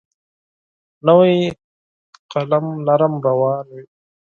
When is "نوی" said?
1.05-1.35